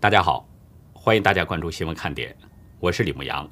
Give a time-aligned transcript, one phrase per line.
[0.00, 0.48] 大家好，
[0.94, 2.34] 欢迎大家关注新闻看点，
[2.78, 3.46] 我是李牧阳。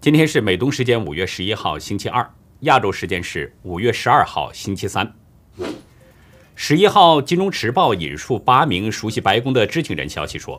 [0.00, 2.26] 今天是美东时间五月十一号星期二，
[2.60, 5.14] 亚洲时间是五月十二号星期三。
[6.54, 10.58] 十一号，《金融时报》引述八名熟悉白宫的知情人消息说，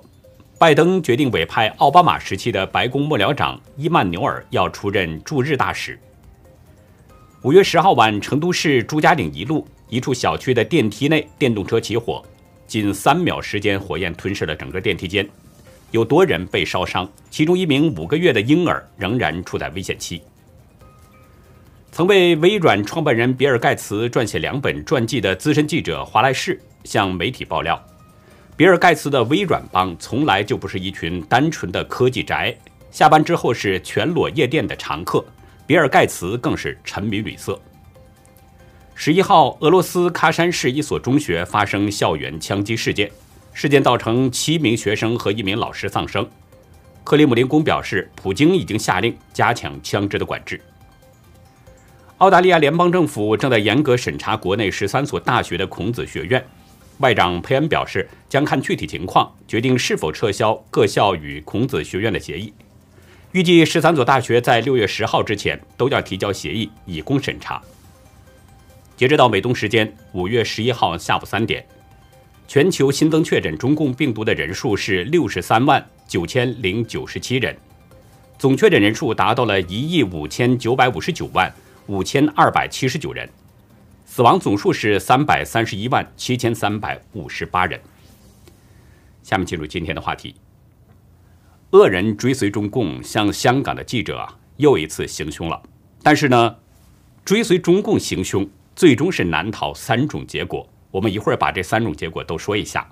[0.60, 6.00] 拜登决定委派奥巴马时期的白宫幕僚长伊曼纽尔要出任驻日大使。
[7.42, 12.24] 五月十号晚，成都市朱家岭一路一处小区的电梯内，电动车起火。
[12.68, 15.28] 仅三秒时间，火焰吞噬了整个电梯间，
[15.92, 20.22] 有多人被烧伤，其中一名五个月的婴儿仍然处在危险期。
[21.92, 27.80] 曾为微软创办人比尔·盖茨撰写两本传记的资深记者华莱士向媒体爆料，
[28.58, 32.58] 比尔·盖茨的微软帮从来就不是一群单纯的科技宅，
[32.90, 35.24] 下班之后是全裸夜店的常客，
[35.68, 37.62] 比尔·盖茨更是沉迷女色。
[38.96, 43.12] 十一号，俄罗斯喀山市一所中学发生校园枪击事件，
[43.52, 46.28] 事件造成七名学生和一名老师丧生。
[47.04, 50.62] 克里姆林宫表示，普京已经下令加强枪支的管制。
[52.20, 56.46] 澳大利亚联邦政府正在严格审查国内十三所大学的孔子学院，
[57.00, 62.54] 外长佩恩表示，将看具体情况决定是否撤销各校与孔子学院的协议。
[63.32, 67.62] 预计十三所大学在六月十号之前都要提交协议，以供审查。
[68.96, 71.66] 截止到美东时间五月十一号下午三点，
[72.48, 77.58] 全球新增确诊中共病毒的人数是六十三万九千零九十七人，
[78.38, 81.52] 总确诊人数达到了一亿五千九百五十九万
[81.88, 83.28] 五千二百七十九人，
[84.06, 87.80] 死亡总数是三百三十一万七千三百五十八人。
[89.24, 90.36] 下面进入今天的话题：
[91.72, 95.60] 恶人追随中共向香港的记者啊，又一次行凶了。
[96.04, 96.58] 但是呢，
[97.26, 98.48] 追随中共行凶。
[98.76, 102.88] 最终是难逃三种结果，我们一会儿把这三种结果都说一下。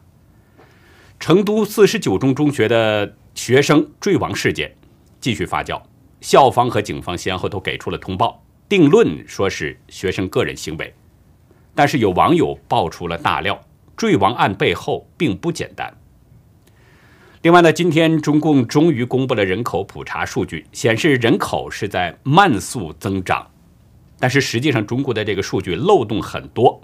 [1.19, 4.75] 成都四十九中中学的学生坠亡事件
[5.19, 5.81] 继续发酵，
[6.19, 10.93] 校方和警方先后都给出了通报，定论说是学生个人行为。
[11.75, 13.59] 但是有网友爆出了大料，
[13.95, 15.95] 坠亡案背后并不简单。
[17.43, 23.50] 另外呢，今天中共终于公布了人口普查数据，显示人口是在慢速增长。
[24.21, 26.79] 但是实际上，中国的这个数据漏洞很多。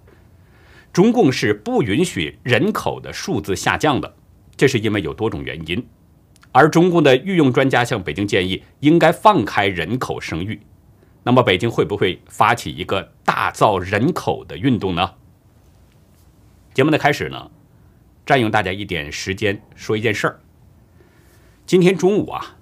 [0.91, 4.15] 中共是不允许人口的数字下降的，
[4.55, 5.87] 这是因为有多种原因。
[6.51, 10.59] 而中共的御用专家向北京建议，应该放开人口生育。
[11.21, 15.11] 那么，北京会不会发起一个大造人口的运动呢？
[16.73, 17.51] 节目的开始呢，
[18.25, 20.39] 占用大家一点时间说一件事儿。
[21.67, 22.57] 今天中午啊，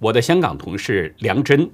[0.00, 1.70] 我的香港同事梁真。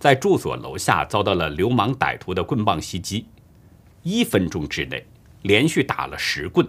[0.00, 3.26] 在住所楼下遭到了流氓歹徒的棍棒袭击，
[4.02, 5.06] 一分钟之内
[5.42, 6.66] 连续打了十棍，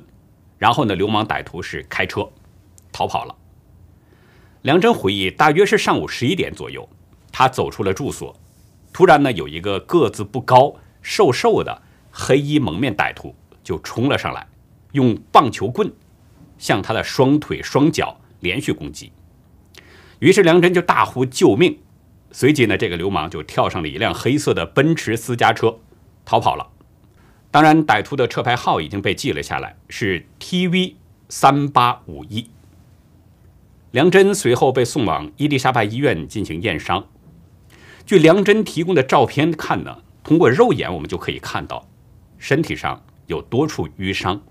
[0.58, 2.30] 然后呢，流氓歹徒是开车
[2.92, 3.34] 逃跑了。
[4.64, 6.88] 梁真回忆，大约是上午十一点左右，
[7.32, 8.36] 他走出了住所，
[8.92, 11.82] 突然呢，有一个个子不高、瘦瘦的
[12.12, 14.46] 黑衣蒙面歹徒就冲了上来，
[14.92, 15.90] 用棒球棍
[16.58, 19.14] 向他的双腿、双脚连续攻击，
[20.20, 21.80] 于是梁真就大呼救命。
[22.32, 25.78] 随即呢，这个流氓就跳上了一辆黑色的奔驰私家车，
[26.24, 26.70] 逃跑了。
[27.52, 30.94] 当然，歹徒的车牌号已经被记了下来，是 TV
[31.28, 32.50] 三八五一。
[33.92, 37.06] 梁真随后被送往伊丽莎白医院进行验伤。
[38.06, 41.86] 据梁真提供的照片看呢，通过肉眼我们就可以看到，
[42.38, 44.42] 身体上有多处淤伤。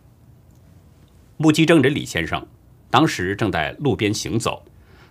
[1.38, 2.46] 目击证人李先生
[2.90, 4.62] 当时正在路边行走，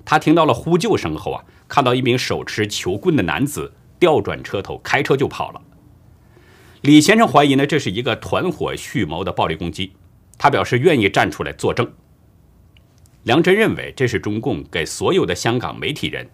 [0.06, 1.44] 他听到了呼救声后啊。
[1.70, 5.62] 看到一名手持球棍的男子调转车头开车就跑了。
[6.82, 9.94] 李先生怀疑呢，这是一个团伙蓄谋的暴力攻击，
[10.38, 11.90] 他表示愿意站出来作证。
[13.24, 16.30] 梁真认为这是中共给所有的香港媒体人，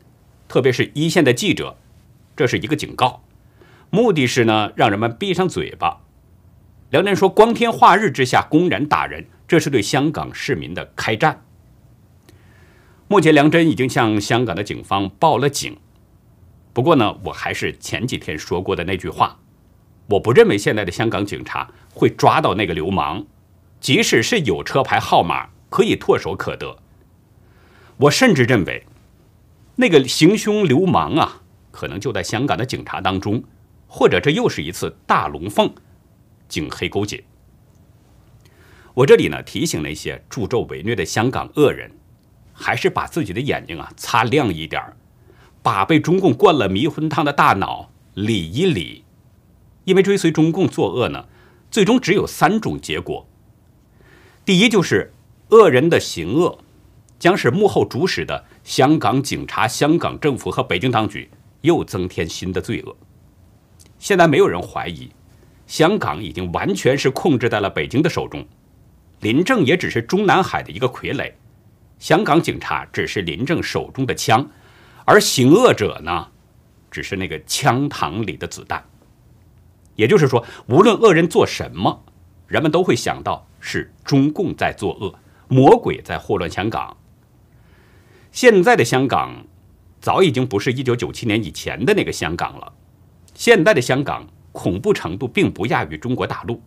[0.47, 1.75] 特别是一线的记者，
[2.35, 3.23] 这是一个警告，
[3.89, 6.01] 目的是呢让人们闭上嘴巴。
[6.91, 11.43] 梁真说，光天化日之下公然打人，这是对香港市民的开战。
[13.07, 15.77] 目前，梁真已经向香港的警方报了警。
[16.73, 19.39] 不过呢，我还是前几天说过的那句话：
[20.07, 23.27] 我不认为现在的香港警察会抓到那个流氓，
[23.79, 26.79] 即使是有车牌号码可以唾手可得。
[27.97, 28.87] 我甚至认为，
[29.75, 33.43] 那个行凶流氓啊，可能就在香港的警察当中，
[33.85, 35.71] 或者这又是一次大龙凤
[36.47, 37.23] 警黑勾结。
[38.95, 41.91] 我这里呢，提醒那些助纣为虐的香港恶人。
[42.55, 44.81] 还是把自己的眼睛啊擦亮一点
[45.61, 49.03] 把被中共灌了迷魂汤的大脑理一理，
[49.83, 51.25] 因为追随中共作恶呢，
[51.69, 53.27] 最终只有三种结果。
[54.45, 55.11] 第一就是
[55.49, 56.59] 恶人的行恶
[57.19, 61.29] 将是幕后主使的香港警察、香港政府和北京当局
[61.61, 62.95] 又增添新的罪恶。
[63.99, 65.09] 现在没有人怀疑，
[65.65, 68.45] 香港已经完全是控制在了北京的手中，
[69.21, 71.33] 林郑也只是中南海的一个傀儡，
[71.99, 74.49] 香港警察只是林郑手中的枪，
[75.05, 76.27] 而行恶者呢，
[76.91, 78.83] 只是那个枪膛里的子弹。
[79.95, 82.03] 也就是说，无论恶人做什么，
[82.47, 86.97] 人们都会想到是中共在作恶，魔鬼在祸乱香港。
[88.31, 89.45] 现在的香港
[90.01, 92.73] 早已经不是一九九七年以前的那个香港了。
[93.33, 96.61] 现在的香港恐怖程度并不亚于中国大陆，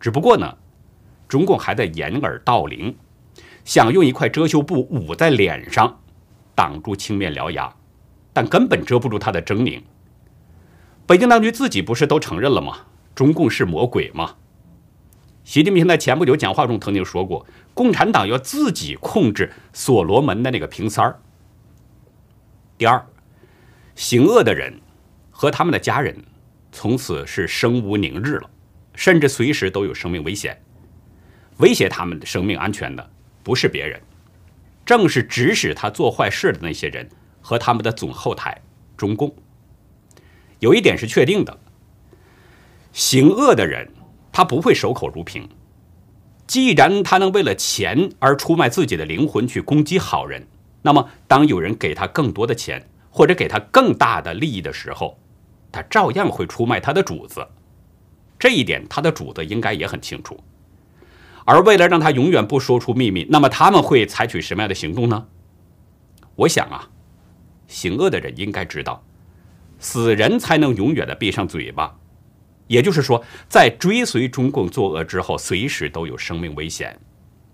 [0.00, 0.56] 只不过呢，
[1.28, 2.96] 中共还在掩耳盗铃，
[3.70, 6.00] 想用一块遮羞布捂在脸上，
[6.56, 7.72] 挡住青面獠牙，
[8.32, 9.80] 但根本遮不住他的狰狞。
[11.06, 12.78] 北京当局自己不是都承认了吗？
[13.14, 14.34] 中共是魔鬼吗？
[15.44, 21.20] 习近平在前不久讲话中曾经说过，共产党要自己控制所罗门的那个瓶塞儿。
[22.76, 23.06] 第二，
[23.94, 24.80] 行恶的人
[25.30, 26.16] 和他们的家人
[26.72, 28.50] 从此是生无宁日了，
[28.96, 30.60] 甚至随时都有生命危险。
[31.58, 33.10] 威胁他们的生命安全的
[33.50, 34.00] 不是别人，
[34.86, 37.08] 正是指使他做坏事的那些人
[37.40, 38.62] 和他们的总后台
[38.96, 39.34] 中共。
[40.60, 41.58] 有一点是确定的，
[42.92, 43.92] 行恶的人。
[44.30, 45.48] 他不会守口如瓶。
[46.46, 50.46] 既然他能为了钱而出卖自己的灵魂去攻击好人，
[50.82, 55.18] 那么当有人给他更多的钱或者给他更大的利益的时候，
[55.72, 57.44] 他照样会出卖他的主子。
[58.38, 60.38] 这一点他的主子应该也很清楚。
[61.50, 65.26] 而为了让他永远不说出秘密，那么他们会采取什么样的行动呢？
[66.36, 66.88] 我想啊，
[67.66, 69.04] 行恶的人应该知道，
[69.80, 71.96] 死人才能永远的闭上嘴巴。
[72.68, 76.96] 也就是说，在追随中共作恶之后，随时都有生命危险，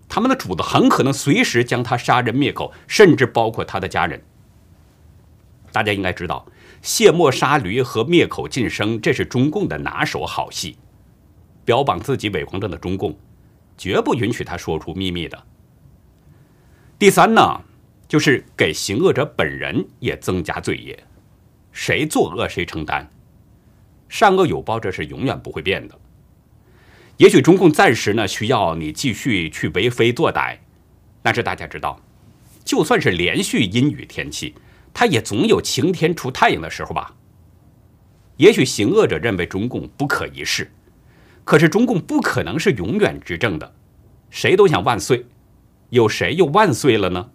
[0.07, 4.21] 他们的主子很可能随时将他杀人灭口，甚至包括他的家人。
[5.71, 6.45] 大家应该知道，
[6.83, 10.77] 卸磨杀驴和灭口晋升，这是中共的拿手好戏。
[11.65, 13.17] 标榜自己伪光正的中共，
[13.77, 15.43] 绝不允许他说出秘密的。
[16.99, 17.61] 第三呢，
[18.07, 20.97] 就是给行恶者本人也增加罪业，
[21.71, 23.07] 谁作恶谁承担。
[24.09, 25.99] 善恶有报，这是永远不会变的。
[27.17, 30.57] 也许中共暂时呢需要你继续去为非作歹，
[31.21, 31.99] 但是大家知道，
[32.63, 34.55] 就算是连续阴雨天气，
[34.93, 37.13] 它也总有晴天出太阳的时候吧。
[38.37, 40.71] 也许行恶者认为中共不可一世，
[41.47, 43.73] 可是中共不可能是永远执政的。
[44.29, 45.25] 谁都想万岁，
[45.91, 47.29] 有谁又万岁了呢？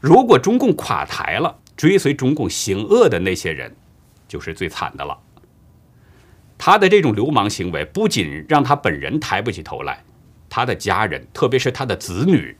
[0.00, 3.76] 如果中共垮台了，追随中共行恶的那些人。
[4.26, 5.16] 就是最惨的了。
[6.58, 10.02] 他的这种流氓行为，不仅让他本人抬不起头来，
[10.48, 12.56] 他的家人，特别是他的子女，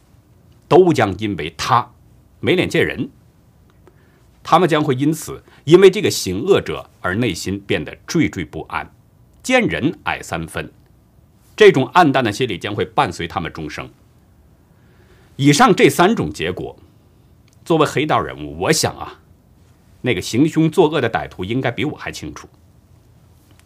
[0.69, 1.91] 都将因为他
[2.39, 3.11] 没脸见人。
[4.45, 8.89] 他们将会因此因为这个行恶者而内心变得惴惴不安，
[9.43, 10.73] 见人矮三分。
[11.57, 13.91] 这种暗淡的心理将会伴随他们终生。
[15.37, 16.79] 以上这三种结果，
[17.65, 19.21] 作为黑道人物，我想啊。
[20.03, 22.49] 那个行凶作恶的歹徒应该比我还清楚。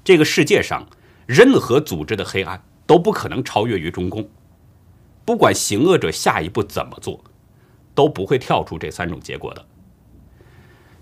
[0.03, 0.87] 这个世界上
[1.27, 4.29] 任何组织的黑暗都不可能超越于中共。
[5.25, 7.23] 不管行恶者下一步怎么做，
[7.95, 9.65] 都不会跳出这三种结果的。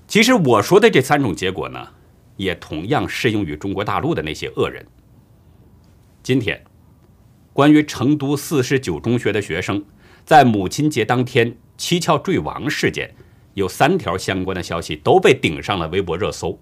[0.06, 1.88] 其实我说的这三种结果呢，
[2.36, 4.86] 也同样适用于中国大陆的那些恶人。
[6.22, 6.62] 今天，
[7.52, 9.84] 关于成都四十九中学的学生
[10.24, 13.14] 在母亲节当天七窍坠亡事件。
[13.54, 16.58] 有三条相关的消息都被顶上了微博热搜，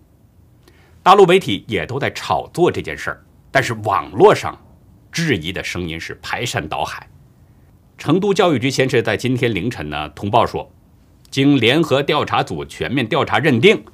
[1.04, 4.60] 大陆媒体也都在炒作这件事儿，但是网络上
[5.12, 7.08] 质疑的声音是排山倒海。
[7.96, 10.68] 成都教育局先是在今天凌晨呢通报说，
[11.30, 13.84] 经联合调查组全面调查认定，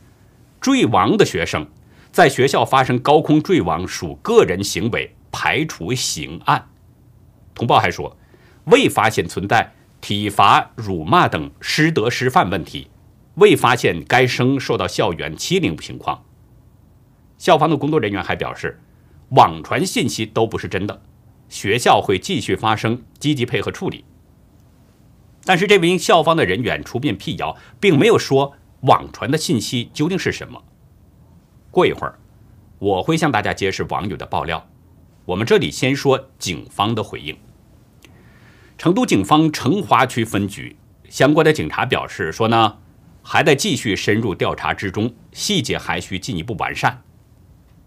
[0.60, 1.66] 坠亡的学生
[2.10, 6.68] 在学校发生高空坠亡属个人行为，排除刑案。
[7.54, 8.16] 通报还说，
[8.64, 9.72] 未发现存在。
[9.98, 12.88] 体罚、辱骂等师德师范问题，
[13.36, 16.22] 未发现该生受到校园欺凌情况。
[17.38, 18.80] 校方的工作人员还表示，
[19.30, 21.02] 网传信息都不是真的，
[21.48, 24.04] 学校会继续发声，积极配合处理。
[25.44, 28.52] 但是这名校方的人员出面辟谣，并没有说
[28.86, 30.62] 网传的信息究竟是什么。
[31.70, 32.18] 过一会儿，
[32.78, 34.66] 我会向大家揭示网友的爆料。
[35.26, 37.36] 我们这里先说警方的回应。
[38.78, 40.76] 成都警方成华区分局
[41.08, 42.78] 相关的警察表示说呢，
[43.22, 47.02] 还在继续深入调查之中，细节还需进一步完善。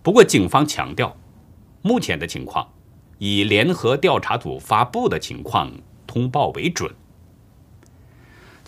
[0.01, 1.15] 不过，警方强调，
[1.81, 2.73] 目前的情况
[3.19, 5.71] 以联合调查组发布的情况
[6.07, 6.91] 通报为准。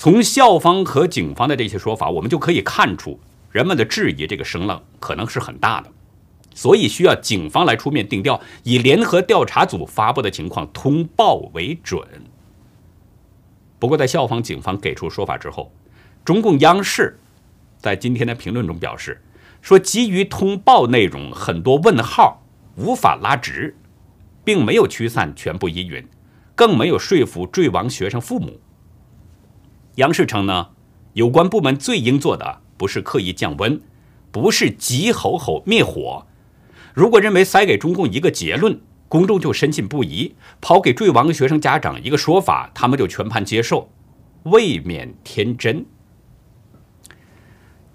[0.01, 3.20] 从校方和警方的这些说法，我们就可以看出，
[3.51, 5.91] 人们的质疑这个声浪可能是很大的，
[6.55, 12.01] 所以需要警方来出面定调，以联合调查组发布的情况通报为准。
[13.77, 15.72] 不过，在校方、警方给出说法之后，
[16.25, 17.20] 中共央视
[17.77, 19.22] 在今天的评论中表示，
[19.62, 22.41] 说基于通报内容很多问号
[22.75, 23.77] 无法拉直，
[24.43, 26.03] 并没有驱散全部疑云，
[26.55, 28.60] 更没有说服坠亡学生父母。
[29.95, 30.69] 央视称呢，
[31.13, 33.81] 有关部门最应做的不是刻意降温，
[34.31, 36.25] 不是急吼吼灭火。
[36.93, 43.91] 如果认为塞给中共一个结论，公众就深信不疑；抛给坠亡学生家长一个说法，他们就全盘接受，
[44.43, 45.86] 未免天真。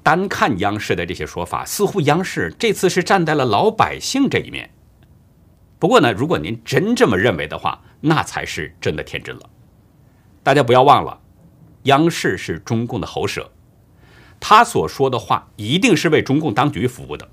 [0.03, 4.71] 单看央视的这些说法，似乎央视这次是站在了老百姓这一面。
[5.79, 9.51] 不过呢，如果您真这么认为的话，那才是真的天真了。
[10.43, 11.21] 大家不要忘了。
[11.87, 13.51] 央视是中共的喉舌，
[14.39, 17.29] 他所说的话一定是为中共当局服务的。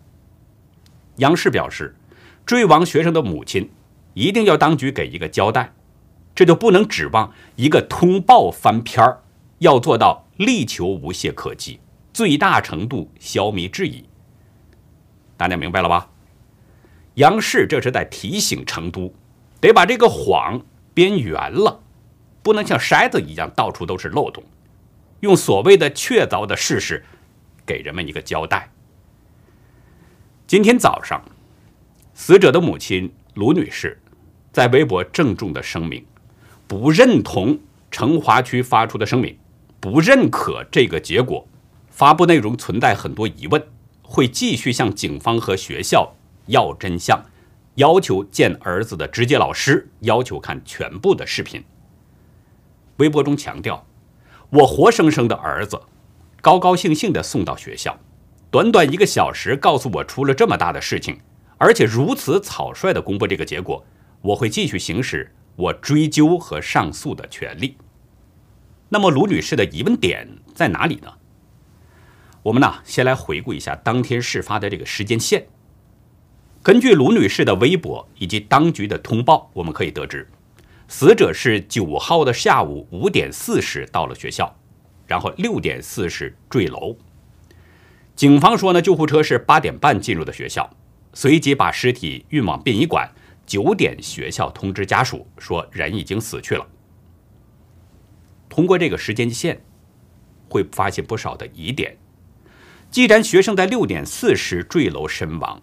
[1.18, 1.96] 央视表示，
[2.46, 3.70] 坠亡学生的母亲
[4.14, 5.74] 一定要当局给一个交代，
[6.34, 9.22] 这就不能指望一个通报翻篇儿，
[9.60, 11.80] 要做到力求无懈可击，
[12.12, 14.06] 最大程度消弭质疑。
[15.38, 16.10] 大家明白了吧？
[17.16, 19.14] 央视这是在提醒成都，
[19.60, 20.62] 得把这个谎
[20.94, 21.80] 编圆了。
[22.44, 24.44] 不能像筛子一样到处都是漏洞，
[25.22, 27.04] 用所谓的确凿的事实
[27.66, 28.70] 给人们一个交代。
[30.46, 31.24] 今天早上，
[32.14, 33.98] 死者的母亲卢女士
[34.52, 36.06] 在微博郑重的声明，
[36.68, 37.58] 不认同
[37.90, 39.38] 成华区发出的声明，
[39.80, 41.48] 不认可这个结果，
[41.90, 43.66] 发布内容存在很多疑问，
[44.02, 46.14] 会继续向警方和学校
[46.48, 47.24] 要真相，
[47.76, 51.64] 要求见儿子的直接老师，要求看全部的视频。
[53.04, 53.86] 微博中强调
[54.50, 55.78] ：“我活生生的儿子，
[56.42, 58.00] 高高兴兴地送到学校，
[58.50, 61.20] 短短一个小时告诉我出了这么大的事情，
[61.58, 63.86] 而且如此草率地公布这个结果，
[64.22, 67.76] 我会继续行使我追究和上诉的权利。”
[68.88, 71.12] 那么，卢女士的疑问点在哪里呢？
[72.44, 75.48] 我们呢，先来回顾一下当天事发的这个时间线。
[76.62, 80.30] 根据卢女士的微博以及当局的通报，我们可以得知。
[80.96, 84.56] 死者是九号的下午五点四十到了学校，
[85.08, 86.96] 然后六点四十坠楼。
[88.16, 90.70] 警方说呢，救护车是八点半进入的学校，
[91.12, 93.10] 随即把尸体运往殡仪馆。
[93.48, 96.64] 九点学校通知家属说人已经死去了。
[98.48, 99.66] 通过这个时间线，
[100.48, 101.98] 会发现不少的疑点。
[102.92, 105.60] 既然学生在六点四十坠楼身亡，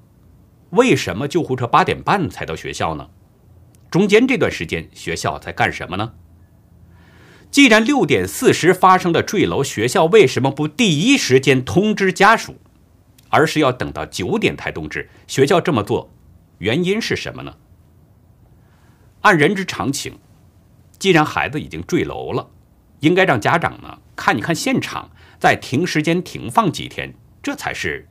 [0.70, 3.08] 为什么救护车八点半才到学校呢？
[3.90, 6.12] 中间这段时间，学校在干什么呢？
[7.50, 12.54] 既然六点四十发生的坠楼，学校为什么不第一时间通知家属，
[13.28, 15.10] 而是要等到九点才通知？
[15.26, 16.12] 学校这么做，
[16.58, 17.56] 原因是什么呢？
[19.22, 20.16] 按人之常情，
[21.00, 22.48] 既然孩子已经坠楼了，
[23.00, 28.06] 应该让家长呢看一看现场，再停时间停放几天，这才是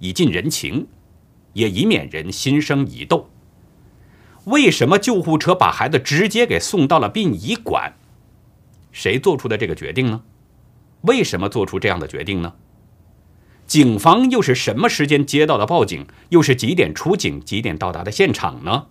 [0.00, 0.88] 以尽人情，
[1.52, 3.30] 也以免人心生疑窦。
[4.48, 7.92] 为什么救护车把孩子直接给送到了殡仪馆？
[8.92, 10.22] 谁做出的这个决定呢？
[11.02, 12.54] 为什么做出这样的决定呢？
[13.66, 16.06] 警方又是什么时间接到的报警？
[16.30, 17.38] 又是几点出警？
[17.44, 18.86] 几点到达的现场呢？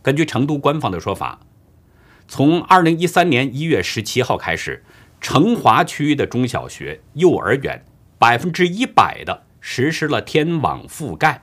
[0.00, 1.40] 根据成都官方的说法，
[2.26, 4.82] 从二零一三年一月十七号开始，
[5.20, 7.84] 成华区的中小学、幼儿园
[8.18, 11.42] 百分之一百的实施了天网覆盖。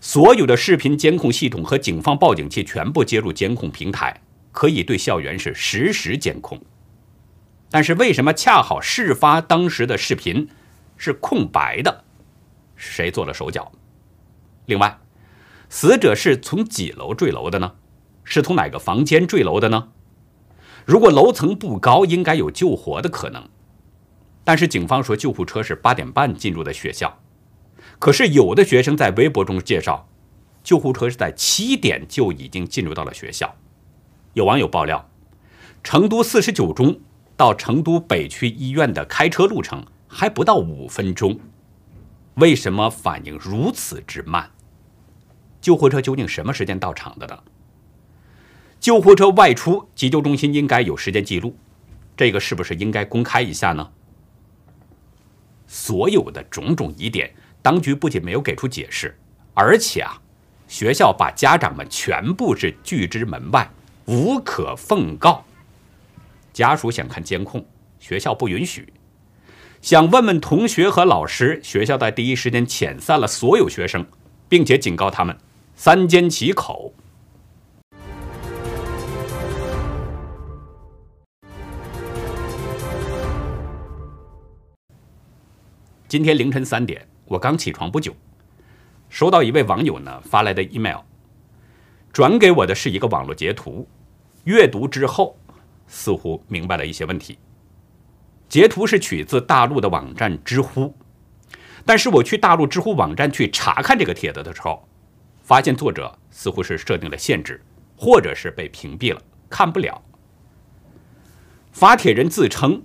[0.00, 4.20] 所有的视频监控系统和警方报警器全部接入监控平台，
[4.52, 6.60] 可以对校园是实时监控。
[7.70, 10.48] 但是为什么恰好事发当时的视频
[10.96, 12.04] 是空白的？
[12.76, 13.70] 谁做了手脚？
[14.66, 14.98] 另外，
[15.68, 17.74] 死者是从几楼坠楼的呢？
[18.22, 19.88] 是从哪个房间坠楼的呢？
[20.84, 23.48] 如果楼层不高，应该有救活的可能。
[24.44, 27.20] 但是警方说救护车是八点半进入的学校。
[27.98, 30.08] 可是有的学生在微博中介绍，
[30.62, 33.56] 救护车是在七点就已经进入到了学校。
[34.34, 35.10] 有网友爆料，
[35.82, 37.00] 成都四十九中
[37.36, 41.40] 到成都北区医院的开车路程还不到五分钟，
[42.34, 44.50] 为什么反应如此之慢？
[45.60, 47.38] 救护车究竟什么时间到场的呢？
[48.78, 51.56] 救护车外出，急救中心应该有时间记录，
[52.16, 53.90] 这个是不是应该公开一下呢？
[55.66, 57.34] 所有的种种疑点。
[57.62, 59.18] 当局不仅没有给出解释，
[59.54, 60.20] 而且啊，
[60.68, 63.70] 学校把家长们全部是拒之门外，
[64.06, 65.44] 无可奉告。
[66.52, 67.64] 家属想看监控，
[67.98, 68.92] 学校不允许。
[69.80, 74.04] 想问问同学和老师，学校在第一时间遣散了所有学生，
[74.48, 75.36] 并且警告他们
[75.76, 76.94] 三缄其口。
[86.08, 88.14] 今天凌晨三点，我刚起床不久，
[89.10, 91.00] 收到一位网友呢发来的 email，
[92.10, 93.86] 转给我的是一个网络截图。
[94.44, 95.36] 阅读之后，
[95.86, 97.38] 似乎明白了一些问题。
[98.48, 100.94] 截图是取自大陆的网站知乎，
[101.84, 104.88] 但是我去大陆知乎网站去查看这个帖子的时候，
[105.42, 107.62] 发现作者似乎是设定了限制，
[107.94, 109.20] 或者是被屏蔽了，
[109.50, 110.02] 看不了。
[111.72, 112.82] 发帖人自称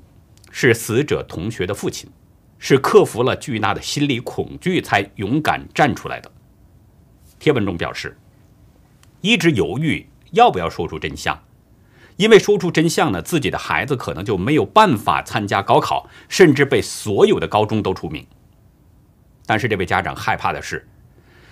[0.52, 2.12] 是死者同学的父亲。
[2.66, 6.32] 是克服了巨大的心理恐惧才勇敢站出来的。
[7.38, 8.18] 贴文中表示，
[9.20, 11.38] 一直犹豫要不要说出真相，
[12.16, 18.26] 因为说出真相呢，自己的孩子可能就没有办法参加高考，甚至被所有的高中都除名。
[19.46, 20.88] 但是这位家长害怕的是，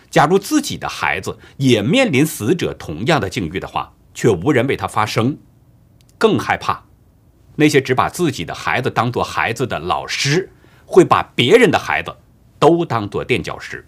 [0.09, 5.37] 假如自己的孩子也面临死者同样的境遇的话，却无人为他发声，
[6.17, 6.85] 更害怕
[7.57, 10.53] 那些只把自己的孩子当做孩子的老师。
[10.91, 12.13] 会把别人的孩子
[12.59, 13.87] 都当做垫脚石，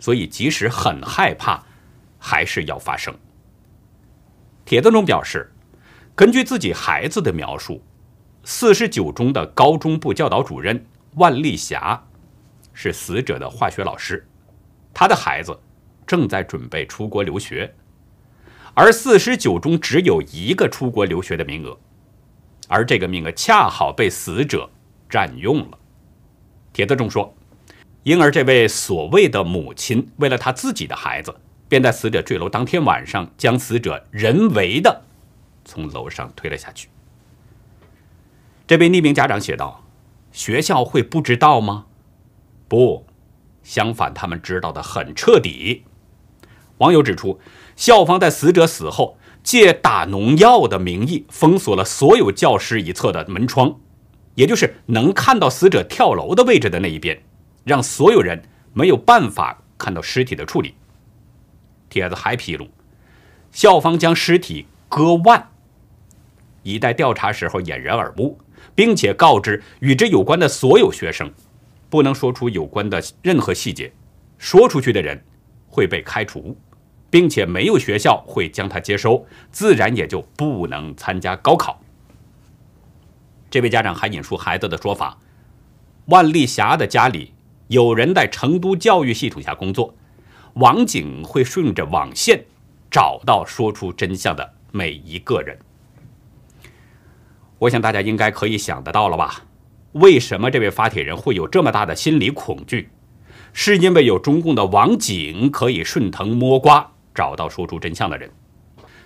[0.00, 1.62] 所以即使很害怕，
[2.18, 3.14] 还是要发声。
[4.64, 5.52] 帖子中表示，
[6.16, 7.80] 根据自己孩子的描述，
[8.42, 12.02] 四十九中的高中部教导主任万丽霞
[12.72, 14.26] 是死者的化学老师，
[14.92, 15.56] 他的孩子
[16.04, 17.72] 正在准备出国留学，
[18.74, 21.78] 而四十九中只有一个出国留学的名额，
[22.66, 24.68] 而这个名额恰好被死者
[25.08, 25.78] 占用了。
[26.72, 27.34] 帖子中说，
[28.04, 31.34] 婴儿这位所谓的母亲为了他自己的孩子，
[31.68, 35.02] 便在死者坠楼当天晚上将死者人为的
[35.64, 36.88] 从楼上推了下去。
[38.66, 39.84] 这位匿名家长写道
[40.32, 41.84] ：“学校会不知道吗？
[42.68, 43.04] 不，
[43.62, 45.84] 相反，他们知道的很彻底。”
[46.78, 47.38] 网友指出，
[47.76, 53.78] 校方在死者死后借打农药的名义封锁了所有教室一侧的门窗。
[54.34, 57.20] 也就是能看到死者跳楼的位置的那一边，
[57.64, 58.42] 让所有人
[58.72, 60.74] 没有办法看到尸体的处理。
[61.90, 62.68] 帖子还披露，
[63.50, 65.50] 校方将尸体割腕，
[66.62, 68.38] 以待调查时候掩人耳目，
[68.74, 71.30] 并且告知与之有关的所有学生，
[71.90, 73.92] 不能说出有关的任何细节，
[74.38, 75.22] 说出去的人
[75.68, 76.56] 会被开除，
[77.10, 81.81] 并且没有学校会将他接收，自然也就不能参加高考。
[83.52, 85.18] 这位家长还引述孩子的说法
[86.08, 87.34] ：“万丽霞的家里
[87.68, 89.94] 有人在成都教育系统下工作，
[90.54, 92.46] 网警会顺着网线
[92.90, 95.58] 找到说出真相的每一个人。”
[97.60, 99.44] 我想大家应该可以想得到了吧？
[99.92, 102.88] 为什么这位发帖人会有这么大的心理恐惧？
[103.52, 108.30] 是因为有中共的网警可以顺藤摸瓜找到说出真相的人。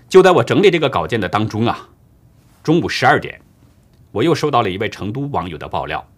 [0.09, 1.89] 就在我整理这个稿件的当中啊，
[2.63, 3.41] 中午十二点。
[4.17, 6.09] 我又收到了一位成都网友的爆料，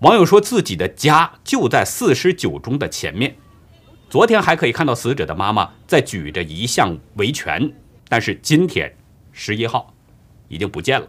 [0.00, 3.36] 网友说自己的家就在四十九中的前面，
[4.10, 7.72] 昨天还可以看到死者的妈妈在举着遗像维权，
[8.08, 8.94] 但是今天
[9.32, 9.94] 十一号
[10.48, 11.08] 已经不见了。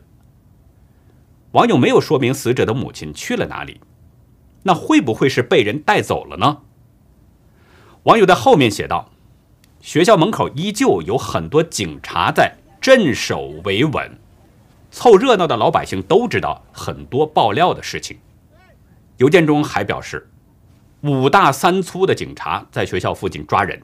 [1.51, 3.81] 网友没有说明死者的母亲去了哪里，
[4.63, 6.59] 那会不会是被人带走了呢？
[8.03, 9.11] 网友在后面写道：
[9.81, 14.17] 学校门口依旧有很多警察在镇守维稳。
[14.91, 18.17] 凑热闹的老百姓都知道很多爆料的事情。
[19.17, 20.29] 邮件中还表示，
[21.01, 23.81] 五大三粗的警察在学校附近抓人，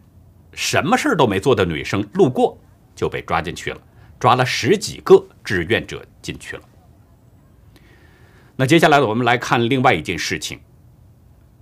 [0.54, 2.58] 什么事都没做的女生路过
[2.96, 3.82] 就被抓进去了，
[4.20, 6.63] 抓了十几个志愿者进去了。
[8.56, 10.60] 那接下来我们来看另外一件事情。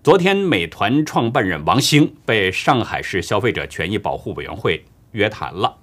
[0.04, 5.78] 昨天，美团创办人王兴被上海市消费者权益保护委员会约谈了。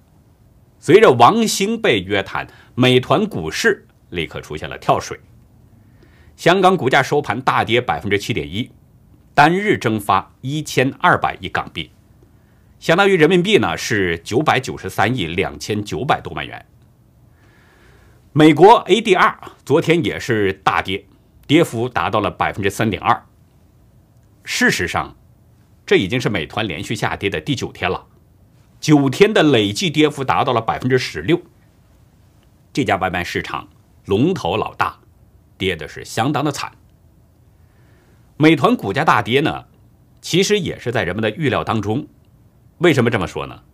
[0.81, 2.47] 随着王兴被约谈，
[2.81, 5.19] 美团股市立刻出现了跳水。
[6.37, 8.71] 香港股价收盘大跌百分之七点一，
[9.35, 11.91] 单日蒸发一千二百亿港币，
[12.79, 16.65] 相当于人民币呢是九百九十三亿两千九百多万元。
[18.33, 21.05] 美国 ADR 昨天也是大跌，
[21.49, 23.27] 跌幅达到了百分之三点二。
[24.45, 25.17] 事实上，
[25.85, 28.07] 这已经是美团连续下跌的第九天了。
[28.79, 31.43] 九天的累计跌幅达到了百分之十六，
[32.79, 33.67] 这家外卖市场
[34.05, 34.97] 龙头老大
[35.57, 36.71] 跌的是相当的惨。
[38.37, 39.65] 美团股价大跌呢，
[40.21, 42.07] 其实也是在人们的预料当中。
[42.77, 43.65] 为什么这么说呢？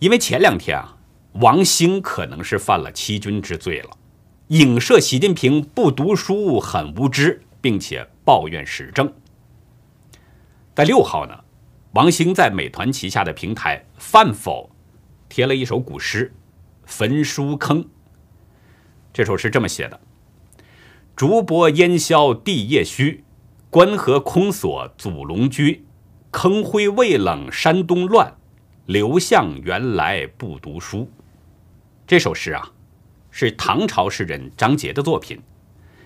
[0.00, 0.96] 因为前两天啊，
[1.34, 3.90] 王兴可能是犯了欺君之罪了，
[4.48, 9.12] 影射习近平不读书、很无知，并且抱怨时政。
[10.74, 11.38] 在六号呢，
[11.92, 14.68] 王兴在美团旗下的平台饭否
[15.28, 16.34] 贴了一首古诗
[16.84, 17.84] 《焚书坑》。
[19.12, 20.00] 这首诗这么写的
[21.16, 23.24] ：“竹帛烟消地夜虚，
[23.70, 25.84] 关河空锁祖龙居。
[26.30, 28.36] 坑灰未冷山东乱，
[28.86, 31.10] 刘向原来不读书。”
[32.06, 32.72] 这首诗啊。
[33.30, 35.40] 是唐朝诗人张杰的作品，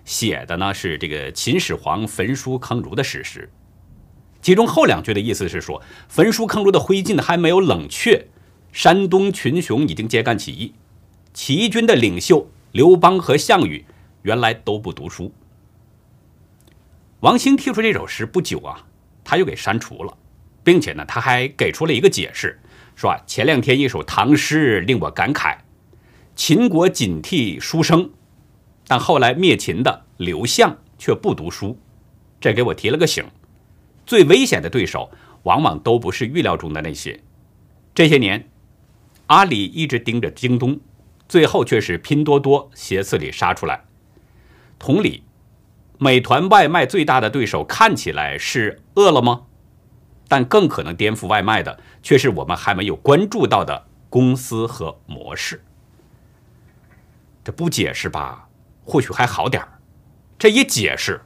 [0.05, 3.51] 写的呢是这个秦始皇焚书坑儒的史实。
[4.43, 8.27] 其中后两句的意思是说，焚书坑儒的灰烬还没有冷却，
[8.71, 10.75] 山东群雄已经揭竿起义，
[11.33, 13.85] 起义军的领袖刘邦和项羽
[14.23, 15.33] 原来都不读书。
[17.21, 18.87] 王兴提出这首诗不久啊，
[19.23, 20.17] 他又给删除了，
[20.65, 22.59] 并且呢他还给出了一个解释，
[22.97, 25.59] 说啊前两天一首唐诗令我感慨。
[26.35, 28.11] 秦国警惕书生，
[28.87, 31.79] 但后来灭秦的刘向却不读书，
[32.41, 33.23] 这给我提了个醒。
[34.07, 35.11] 最危险的对手
[35.43, 37.21] 往往都不是预料中的那些。
[37.95, 38.49] 这些年，
[39.27, 40.81] 阿里一直盯着京东，
[41.33, 43.85] 最后却是拼多多斜刺里杀出来。
[44.79, 45.25] 同理，
[45.97, 49.47] 美团外卖最大的对手看起来是饿了么，
[50.29, 55.65] 但更可能颠覆外卖的却是我们还没有关注到的公司和模式。
[57.43, 58.51] 这不解释吧，
[58.85, 59.69] 或许还好点儿；
[60.39, 61.23] 这一解释，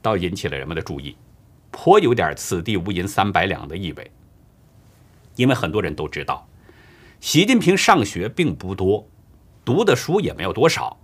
[0.00, 1.14] 倒引起了人们的注意，
[1.70, 4.10] 颇有点“此地无银三百两”的意味。
[5.36, 6.48] 因为很多人都知道，
[7.22, 9.08] 习近平上学并不多，
[9.64, 10.98] 读的书也没有多少，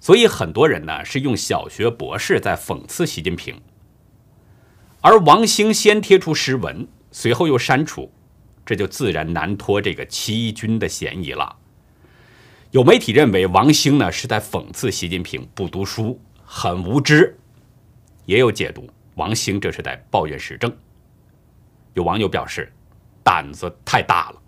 [0.00, 3.60] 所以很多人呢是用小学博士在讽刺习近平。
[5.02, 8.10] 而王兴先贴出诗文，随后又删除，
[8.64, 11.54] 这就自然难脱这个欺君的嫌疑了。
[12.70, 17.38] 有媒体认为王兴呢是在讽刺习近平不读书、很无知，
[18.24, 20.74] 也有解读王兴这是在抱怨时政。
[21.92, 22.72] 有网友表示，
[23.22, 24.41] 胆子太大了，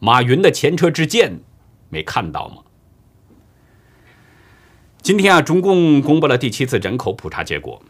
[0.00, 1.40] 马云的前车之鉴
[1.88, 2.62] 没看到吗？
[5.02, 7.82] 今天啊，中共公布了第七次人口普查结果，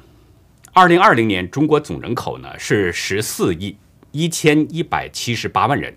[0.72, 3.76] 二零二零年中国总人口呢是十四亿
[4.12, 5.96] 一千一百七十八万人，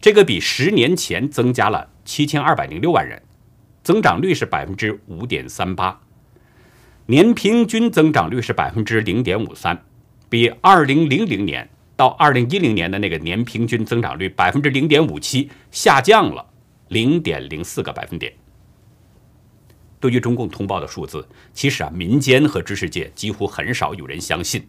[0.00, 1.90] 这个比十年前增加了。
[2.04, 3.22] 七千二百零六万人，
[3.84, 6.00] 增长率是百分之五点三八，
[7.06, 9.84] 年平均增长率是百分之零点五三，
[10.28, 11.70] 比二零零零年
[12.02, 16.44] 到二零一零年的那个年平均增长率百分之零点五七下降了
[16.88, 18.32] 零点零四个百分点。
[20.00, 24.66] 对于中共通报的数字，其实啊，民间和知识界几乎很少有人相信，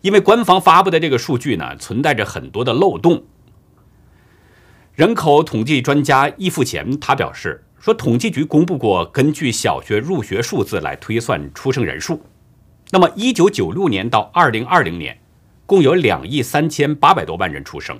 [0.00, 3.22] 因为官方发布的这个数据呢，存在着很多的漏洞。
[4.96, 12.24] 人口统计专家易富前他表示说，统计局公布过根据小学入学数字来推算出生人数，
[12.90, 15.16] 那么一九九六年到二零二零年，
[15.66, 17.98] 共有两亿三千八百多万人出生，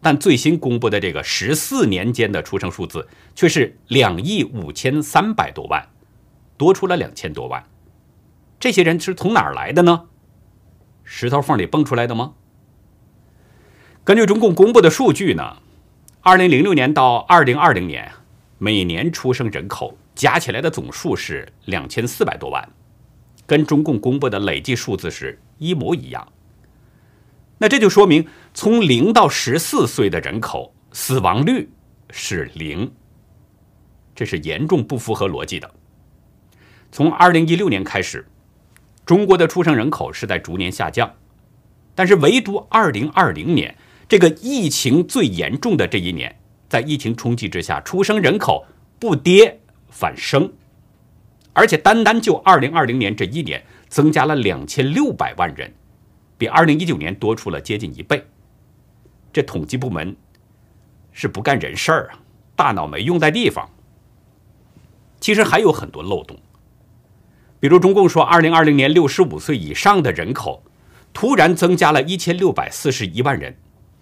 [0.00, 5.88] 但最新公布的这个十四年间的出生数字却是两亿五千三百多万，
[6.56, 7.64] 多出了两千多万。
[8.58, 10.08] 这些人是从哪儿来的呢？
[11.04, 12.34] 石头缝里蹦出来的吗？
[14.02, 15.58] 根据中共公布的数据呢？
[16.20, 18.10] 二零零六年到二零二零年，
[18.58, 22.68] 每年出生人口加起来的总数是两千四百多万，
[23.46, 26.26] 跟中共公布的累计数字是一模一样。
[27.62, 31.70] 那这就说明，从零到十四岁的人口死亡率
[32.10, 32.90] 是零，
[34.16, 35.70] 这是严重不符合逻辑的。
[36.90, 38.26] 从二零一六年开始，
[39.06, 41.08] 中国的出生人口是在逐年下降，
[41.94, 43.72] 但是唯独二零二零年。
[44.08, 46.36] 这个疫情最严重的这一年，
[46.68, 48.66] 在疫情冲击之下，出生人口
[48.98, 50.52] 不跌反升，
[51.52, 55.72] 而且单单就二零二零年这一年，增加了两千六百万人，
[56.42, 58.26] 比二零一九年多出了接近一倍。
[59.32, 60.16] 这统计部门
[61.12, 62.18] 是不干人事儿啊，
[62.56, 63.70] 大脑没用在地方。
[65.20, 66.36] 其实还有很多漏洞，
[67.60, 70.64] 比如中共说，二零二零年六十五岁以上的人口
[71.12, 73.56] 突然增加了一千六百四十一万人。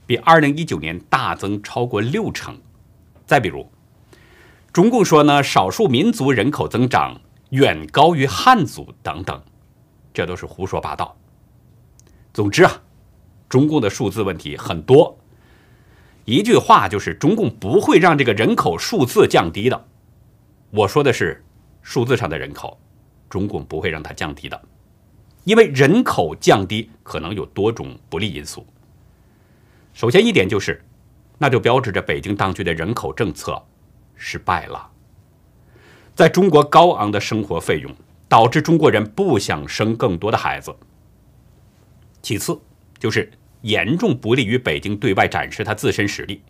[0.07, 2.59] 比二零一九年大增超过六成。
[3.27, 3.71] 再比如，
[4.73, 9.43] 中共说呢，少数民族人口增长远高于汉族等等，
[10.15, 11.15] 这都是胡说八道。
[12.33, 12.83] 总之啊，
[13.49, 15.17] 中共的数字问题很多。
[16.25, 19.87] 一句话就是，中共不会让这个人口数字降低的。
[20.71, 21.45] 我说的是
[21.83, 22.79] 数字上的人口，
[23.29, 24.61] 中共不会让它降低的，
[25.43, 28.65] 因为人口降低可能有多种不利因素。
[29.93, 30.81] 首先一点就是，
[31.37, 33.61] 那就标志着北京当局的人口政策
[34.15, 34.89] 失败了。
[36.15, 37.93] 在中国高昂的生活费用
[38.29, 40.73] 导致中国人不想生更多的孩子。
[42.23, 42.59] 其次
[42.99, 43.31] 就是
[43.63, 46.43] 严重不利于北京对外展示它自身实力。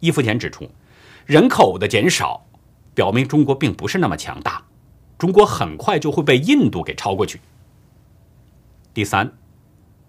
[0.00, 0.70] 易富田指出，
[1.26, 2.46] 人口的减少
[2.94, 4.64] 表明中国并不是那么强大，
[5.18, 7.40] 中国很快就会被印度给超过去。
[8.94, 9.32] 第三，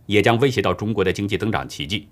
[0.05, 2.07] 也将威胁到中国的经济增长奇迹。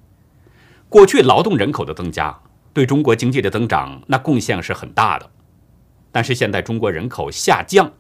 [0.89, 2.37] 过去劳动人口的增加
[2.73, 5.29] 对中国经济的增长那贡献是很大的，
[6.11, 7.91] 但是现在中国人口下降，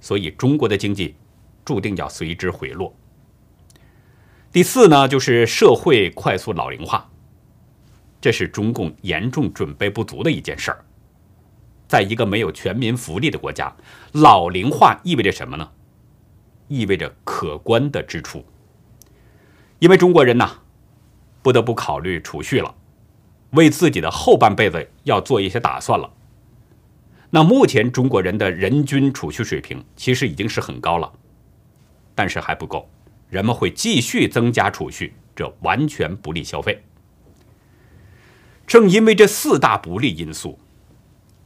[0.00, 1.14] 所以中国的经济
[1.64, 2.94] 注定要随之回落。
[4.52, 7.08] 第四呢，就是社会快速老龄化，
[8.20, 10.84] 这是中共严重准备不足的一件事儿。
[11.88, 13.74] 在一个没有全民福利的国家，
[14.12, 15.70] 老龄化意味着什么呢？
[16.68, 18.44] 意味着可观的支出。
[19.78, 20.58] 因为中国人呐，
[21.40, 22.74] 不得不考虑储蓄了，
[23.52, 26.12] 为自己的后半辈子要做一些打算了。
[27.30, 31.10] 那目前中国人的人均储蓄水平其实已经是很高了，
[32.14, 32.86] 但是还不够。
[33.32, 36.84] 人们会继续增加储蓄，这完全不利消费。
[38.66, 40.58] 正因为这四大不利因素，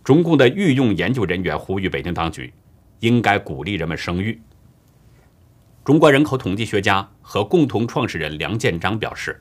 [0.03, 2.53] 中共的御用研究人员呼吁北京当局
[2.99, 4.43] 应该鼓励人们生育。
[5.85, 9.41] 中国人口统计学家和共同创始人梁建章表示，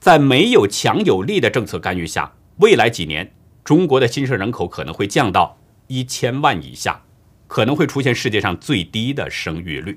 [0.00, 7.00] 在没有强有力的政策干预下，未来几年中国的新生人口可能会降到一千万以下，
[7.46, 9.96] 可能会出现世界上最低的生育率。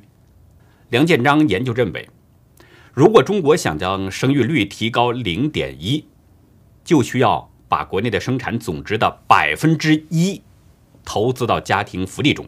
[0.92, 2.10] 梁建章研究认为，
[2.94, 6.06] 如果中国想将生育率提高零点一，
[6.84, 10.42] 就需要把国内的生产总值的百分之一
[11.06, 12.46] 投资到家庭福利中。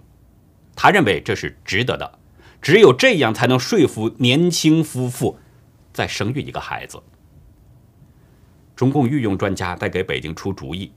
[0.75, 2.19] 他认为这是值得的，
[2.62, 5.39] 只有这样才能说服年轻夫妇
[5.93, 7.01] 再生育一个孩子。
[8.75, 10.91] 中共御用专家在给北京出主意，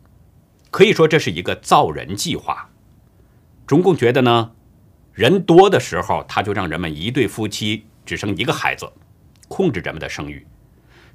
[0.72, 2.70] 可以说这是一个造人计划。
[3.68, 4.50] 中共觉得呢？
[5.16, 8.86] 人多的时候，他就让人们一对夫妻只生一个孩子，
[9.48, 10.46] 控制人们的生育。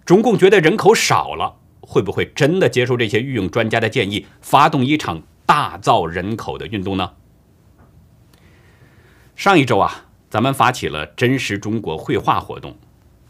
[0.04, 7.12] 中共觉得人口少了，会不会真的接受这些御用专家的建议，发动一场大造人口的运动呢？
[9.36, 12.76] 上一周啊，咱们发起了真实中国绘画活动，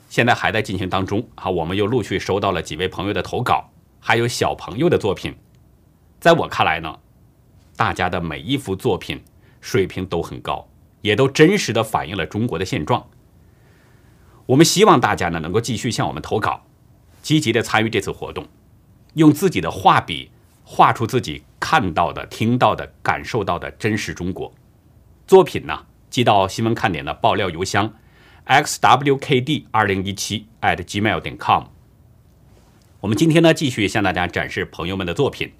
[0.07, 1.49] 现在还在进行当中啊。
[1.49, 5.35] 我们又陆续收到了几位朋友的投稿，还有小朋友的作品。
[6.21, 6.97] 在我看来呢，
[7.75, 9.21] 大家的每一幅作品。
[9.61, 10.67] 水平都很高，
[11.01, 13.07] 也都真实的反映了中国的现状。
[14.47, 16.65] 我们希望大家呢能够继续向我们投稿，
[17.21, 18.47] 积极的参与这次活动，
[19.13, 20.31] 用自己的画笔
[20.65, 24.51] 画出自己看到的、听到的、感受到的真实中国。
[25.27, 27.93] 作品呢寄到新闻看点的爆料邮箱
[28.47, 31.65] xwkd 二零一七 at gmail 点 com。
[32.99, 35.53] 我们今天呢继续向大家展示朋友们的作品。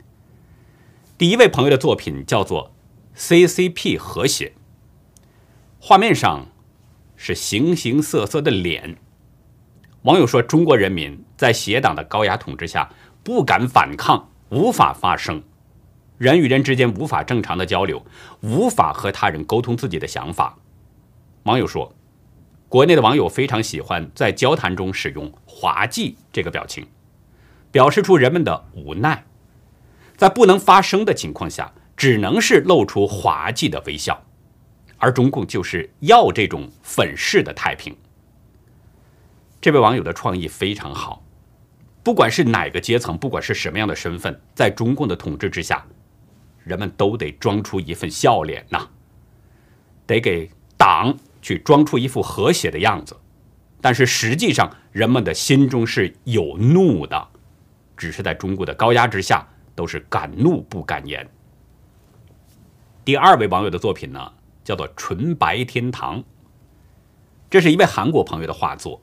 [1.18, 2.74] 第一位朋友的作品叫做。
[3.16, 4.54] CCP 和谐，
[5.80, 6.48] 画面上
[7.16, 8.98] 是形形色色的脸。
[10.04, 12.90] 网友说，中国人民在邪党的高压统治下
[13.22, 15.44] 不敢反抗，无法发声，
[16.18, 18.04] 人与人之间无法正常的交流，
[18.42, 20.58] 无法和他人沟通自己的想法。
[21.44, 21.94] 网友说，
[22.70, 26.88] 国内的网友非常喜欢在交谈中使用滑稽这个表情，
[27.72, 29.26] 表示出人们的无奈，
[30.16, 31.74] 在不能发声的情况下。
[31.96, 34.22] 只能是露出滑稽的微笑，
[34.98, 37.96] 而中共就是要这种粉饰的太平。
[39.60, 41.24] 这位网友的创意非常好，
[42.04, 45.86] 不管是哪个阶层，不管是什么样的身份，在中共的统治之下，
[46.64, 48.90] 人们都得装出一份笑脸呐，
[50.08, 53.16] 得给党去装出一副和谐的样子。
[53.80, 57.28] 但是实际上，人们的心中是有怒的，
[57.98, 61.28] 只是在中国的高压之下，都是敢怒不敢言。
[63.04, 64.34] 第二位网友的作品呢，
[64.64, 66.20] 叫做《纯白天堂》。
[67.50, 69.02] 这是一位韩国朋友的画作。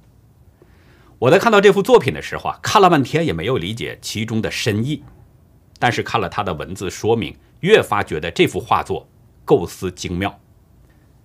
[1.19, 5.03] 我在看到这幅作品的时候啊，看了半天也没有理解其中的深意，
[5.81, 9.09] 但是看了他的文字说明，越发觉得这幅画作
[9.45, 10.39] 构思精妙。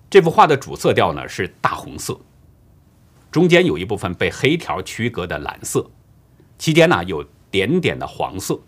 [0.10, 2.20] 这幅画的主色调呢是大红色，
[3.30, 5.92] 中间有一部分被黑条区隔的蓝色，
[6.58, 8.60] 期间呢有点点的黄色。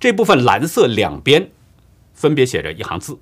[0.00, 1.50] 这部分蓝色两边。
[2.22, 3.18] 分别写着一行字，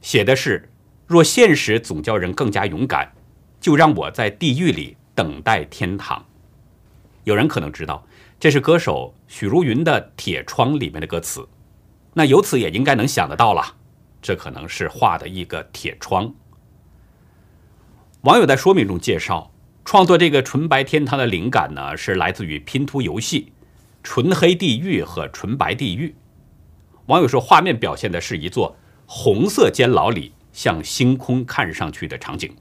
[0.00, 0.68] 写的是
[1.06, 3.12] ：“若现实总叫人更加勇敢，
[3.60, 6.26] 就让我在地狱里等待天堂。”
[7.22, 8.04] 有人可能知道，
[8.40, 11.48] 这是歌手许茹芸的《铁窗》里面的歌词。
[12.14, 13.76] 那由此也应该能想得到了，
[14.20, 16.34] 这可能是画的一个铁窗。
[18.22, 19.52] 网友在说明中介绍，
[19.84, 23.52] 创作这个纯白天堂的灵感呢，是来自于拼图游戏
[24.02, 26.08] 《纯黑地狱》和《纯白地狱》。
[27.06, 32.54] 网友说，画面表现的是一座红色监牢里向星空看上去的场景。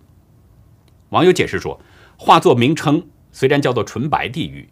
[1.09, 1.79] 网友解释说，
[2.17, 4.69] 画作名称虽然叫做“纯白地狱”，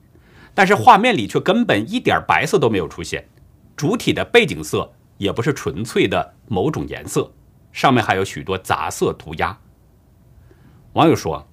[0.55, 3.27] 但是画面里却根本一点白色都没有出现，
[3.75, 7.31] 主体的背景色也不是纯粹的某种颜色，
[7.71, 9.59] 上面还有许多杂色涂鸦。
[10.93, 11.47] 网友说，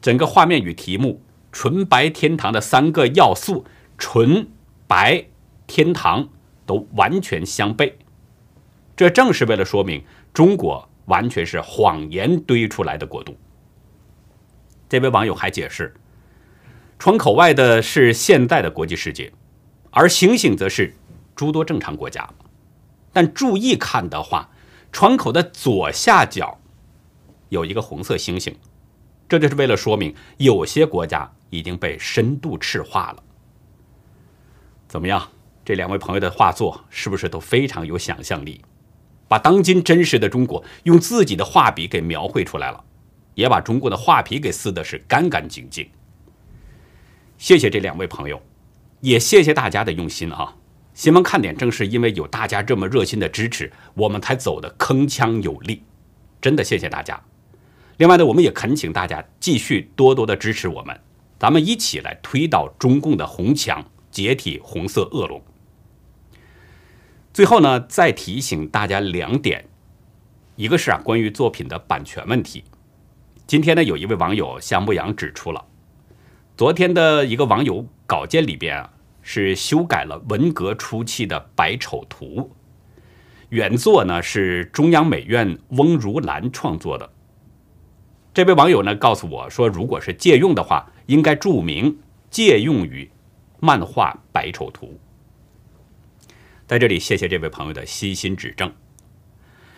[0.00, 1.22] 整个画面与题目
[1.52, 3.64] “纯白天堂”的三个要素
[3.96, 4.48] “纯
[4.86, 5.26] 白
[5.66, 6.30] 天堂”
[6.68, 7.94] 都完全相悖，
[8.94, 10.04] 这正是为了说明
[10.34, 13.34] 中国完全是谎言堆出来的国度。
[14.86, 15.94] 这位网友还解释，
[16.98, 19.32] 窗口外的是现在的国际世界，
[19.90, 20.94] 而星星则是
[21.34, 22.28] 诸多正常国家。
[23.14, 24.50] 但注意看的话，
[24.92, 26.60] 窗口的左下角
[27.48, 28.54] 有一个红色星星，
[29.26, 33.22] 这就是为了说明有些国家已经被深度赤化了。
[34.86, 35.30] 怎么样？
[35.68, 38.62] 这两位朋友的画作是不是都非常有想象力？
[39.28, 42.82] 把当今真实的中国用自己的画笔给描绘出来了。
[43.34, 45.86] 也把中国的画皮给撕的是干干净净。
[47.36, 48.40] 谢谢这两位朋友，
[49.00, 50.56] 也谢谢大家的用心啊！
[50.94, 55.82] 新闻看点正是因为有大家这么热心的支持，我们才走得铿锵有力。
[56.40, 57.22] 真的谢谢大家。
[57.98, 60.98] 另外呢，我们也恳请大家继续多多的支持我们，
[61.38, 65.38] 咱们一起来推倒中共的红墙，解体红色恶龙。
[67.38, 69.64] 最后呢，再提醒大家两点，
[70.56, 72.64] 一个是啊，关于作品的版权问题。
[73.46, 75.64] 今天呢，有一位网友向牧羊指出了，
[76.56, 78.90] 昨天的一个网友稿件里边啊，
[79.22, 82.26] 是修改了文革初期的《百丑图》，
[83.50, 87.08] 原作呢是中央美院翁如兰创作的。
[88.34, 93.08] 这位网友呢告诉我说，如果是借用的话，应该注明借用于
[93.60, 94.86] 漫画《百丑图》。
[96.68, 98.72] 在这里，谢谢这位朋友的悉心指正。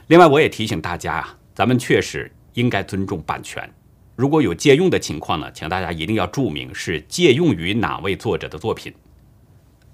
[0.09, 2.31] 另外，我也提醒大家啊，咱们确实。
[2.55, 3.73] 应该尊重版权。
[4.17, 8.93] 如果有借用的情况呢，请大家一定要注明是借用于哪位作者的作品。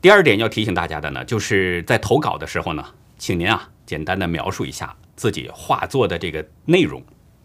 [0.01, 2.83] 第二点要提醒大家的呢，就是在投稿的时候呢，
[3.19, 7.05] 请您啊简单的描述一下自己画作的这个内容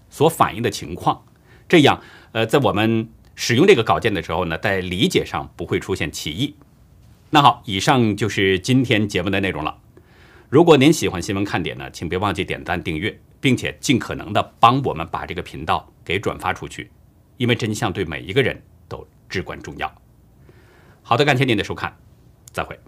[0.09, 1.21] 所反映的情况，
[1.67, 6.55] 这样呃在我们使用这个稿件的时候呢，在理解上不会出现歧义。
[7.31, 9.79] 那好，以上就是今天节目的内容了。
[10.49, 13.19] 如果您喜欢新闻看点呢，请别忘记点赞订阅。
[13.41, 16.91] 并且尽可能的帮我们把这个频道给转发出去，
[17.37, 19.91] 因为真相对每一个人都至关重要。
[21.01, 21.97] 好的，感谢您的收看，
[22.51, 22.79] 再会。